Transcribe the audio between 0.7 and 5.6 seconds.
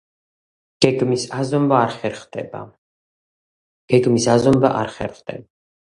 გეგმის აზომვა არ ხერხდება.